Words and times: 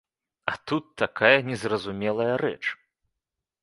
А 0.45 0.53
тут 0.67 0.85
такая 1.01 1.37
незразумелая 1.51 2.35
рэч. 2.43 2.63